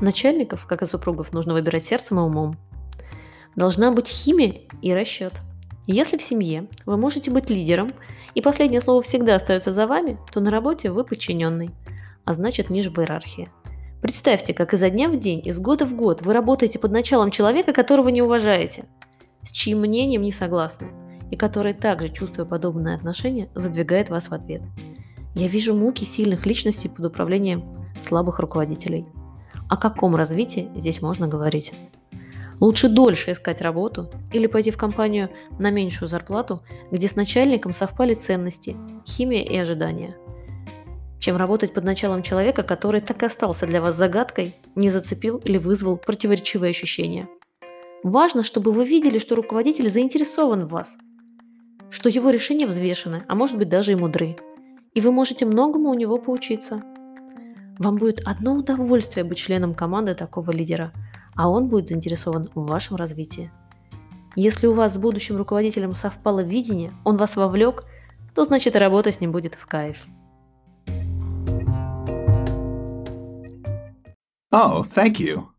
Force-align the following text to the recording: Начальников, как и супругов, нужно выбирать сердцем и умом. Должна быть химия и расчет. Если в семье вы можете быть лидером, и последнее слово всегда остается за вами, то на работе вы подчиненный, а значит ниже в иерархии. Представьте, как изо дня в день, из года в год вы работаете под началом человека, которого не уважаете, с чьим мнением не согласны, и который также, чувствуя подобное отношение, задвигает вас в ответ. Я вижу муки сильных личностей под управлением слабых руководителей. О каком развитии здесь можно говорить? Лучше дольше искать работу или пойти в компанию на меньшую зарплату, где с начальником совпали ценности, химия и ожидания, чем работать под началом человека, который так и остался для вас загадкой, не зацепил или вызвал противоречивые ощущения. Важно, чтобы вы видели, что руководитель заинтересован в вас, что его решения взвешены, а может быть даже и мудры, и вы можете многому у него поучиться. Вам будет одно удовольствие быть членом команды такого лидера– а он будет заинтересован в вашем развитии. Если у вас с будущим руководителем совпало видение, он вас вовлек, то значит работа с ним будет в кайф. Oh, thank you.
Начальников, 0.00 0.66
как 0.66 0.82
и 0.82 0.86
супругов, 0.86 1.32
нужно 1.32 1.52
выбирать 1.52 1.84
сердцем 1.84 2.18
и 2.18 2.22
умом. 2.22 2.56
Должна 3.56 3.92
быть 3.92 4.08
химия 4.08 4.62
и 4.82 4.92
расчет. 4.92 5.34
Если 5.86 6.16
в 6.16 6.22
семье 6.22 6.66
вы 6.86 6.96
можете 6.96 7.30
быть 7.30 7.50
лидером, 7.50 7.92
и 8.34 8.40
последнее 8.40 8.80
слово 8.80 9.02
всегда 9.02 9.36
остается 9.36 9.72
за 9.72 9.86
вами, 9.86 10.18
то 10.32 10.40
на 10.40 10.50
работе 10.50 10.90
вы 10.90 11.04
подчиненный, 11.04 11.70
а 12.24 12.32
значит 12.32 12.70
ниже 12.70 12.90
в 12.90 12.98
иерархии. 12.98 13.50
Представьте, 14.00 14.52
как 14.52 14.74
изо 14.74 14.90
дня 14.90 15.08
в 15.08 15.18
день, 15.18 15.40
из 15.44 15.58
года 15.60 15.86
в 15.86 15.94
год 15.94 16.22
вы 16.22 16.32
работаете 16.32 16.78
под 16.78 16.90
началом 16.90 17.30
человека, 17.30 17.72
которого 17.72 18.08
не 18.08 18.22
уважаете, 18.22 18.86
с 19.42 19.50
чьим 19.50 19.80
мнением 19.80 20.22
не 20.22 20.32
согласны, 20.32 20.88
и 21.30 21.36
который 21.36 21.74
также, 21.74 22.08
чувствуя 22.08 22.44
подобное 22.44 22.96
отношение, 22.96 23.48
задвигает 23.54 24.10
вас 24.10 24.28
в 24.28 24.34
ответ. 24.34 24.62
Я 25.34 25.48
вижу 25.48 25.74
муки 25.74 26.04
сильных 26.04 26.44
личностей 26.46 26.88
под 26.88 27.06
управлением 27.06 27.64
слабых 28.00 28.40
руководителей. 28.40 29.06
О 29.68 29.76
каком 29.76 30.14
развитии 30.14 30.70
здесь 30.74 31.00
можно 31.00 31.26
говорить? 31.26 31.72
Лучше 32.60 32.88
дольше 32.88 33.32
искать 33.32 33.60
работу 33.60 34.10
или 34.32 34.46
пойти 34.46 34.70
в 34.70 34.76
компанию 34.76 35.30
на 35.58 35.70
меньшую 35.70 36.08
зарплату, 36.08 36.60
где 36.90 37.08
с 37.08 37.16
начальником 37.16 37.74
совпали 37.74 38.14
ценности, 38.14 38.76
химия 39.06 39.42
и 39.42 39.56
ожидания, 39.56 40.16
чем 41.18 41.36
работать 41.36 41.74
под 41.74 41.84
началом 41.84 42.22
человека, 42.22 42.62
который 42.62 43.00
так 43.00 43.22
и 43.22 43.26
остался 43.26 43.66
для 43.66 43.80
вас 43.80 43.96
загадкой, 43.96 44.54
не 44.74 44.88
зацепил 44.88 45.38
или 45.38 45.58
вызвал 45.58 45.96
противоречивые 45.96 46.70
ощущения. 46.70 47.28
Важно, 48.02 48.42
чтобы 48.42 48.72
вы 48.72 48.84
видели, 48.84 49.18
что 49.18 49.34
руководитель 49.34 49.90
заинтересован 49.90 50.66
в 50.66 50.70
вас, 50.70 50.96
что 51.90 52.08
его 52.08 52.30
решения 52.30 52.66
взвешены, 52.66 53.24
а 53.26 53.34
может 53.34 53.56
быть 53.56 53.68
даже 53.68 53.92
и 53.92 53.96
мудры, 53.96 54.36
и 54.92 55.00
вы 55.00 55.10
можете 55.10 55.46
многому 55.46 55.88
у 55.88 55.94
него 55.94 56.18
поучиться. 56.18 56.82
Вам 57.78 57.96
будет 57.96 58.20
одно 58.24 58.54
удовольствие 58.54 59.24
быть 59.24 59.38
членом 59.38 59.74
команды 59.74 60.14
такого 60.14 60.50
лидера– 60.50 60.92
а 61.36 61.48
он 61.48 61.68
будет 61.68 61.88
заинтересован 61.88 62.50
в 62.54 62.66
вашем 62.66 62.96
развитии. 62.96 63.50
Если 64.36 64.66
у 64.66 64.74
вас 64.74 64.94
с 64.94 64.98
будущим 64.98 65.36
руководителем 65.36 65.94
совпало 65.94 66.40
видение, 66.40 66.92
он 67.04 67.16
вас 67.16 67.36
вовлек, 67.36 67.84
то 68.34 68.44
значит 68.44 68.74
работа 68.76 69.12
с 69.12 69.20
ним 69.20 69.32
будет 69.32 69.54
в 69.54 69.66
кайф. 69.66 70.06
Oh, 74.52 74.82
thank 74.84 75.18
you. 75.18 75.53